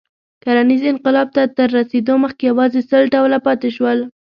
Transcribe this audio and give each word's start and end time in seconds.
کرنیز 0.43 0.81
انقلاب 0.91 1.27
ته 1.35 1.41
تر 1.57 1.67
رسېدو 1.77 2.13
مخکې 2.23 2.43
یواځې 2.51 2.79
سل 2.89 3.01
ډوله 3.13 3.37
پاتې 3.45 3.69
شول. 3.75 3.99